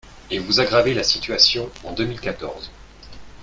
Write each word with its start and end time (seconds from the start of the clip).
Et 0.31 0.39
vous 0.39 0.59
aggravez 0.59 0.95
la 0.95 1.03
situation 1.03 1.69
en 1.83 1.93
deux 1.93 2.05
mille 2.07 2.19
quatorze 2.19 2.71